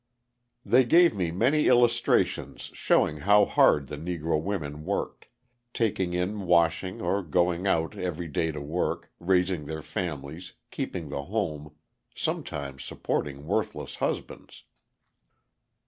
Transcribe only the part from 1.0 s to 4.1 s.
me many illustrations showing how hard the